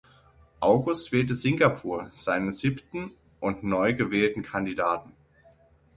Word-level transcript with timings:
August 0.61 1.11
wählte 1.11 1.35
Singapur 1.35 2.09
seinen 2.11 2.51
siebten 2.51 3.11
und 3.39 3.61
neu 3.61 3.93
gewählten 3.93 4.41
Kandidaten. 4.41 5.11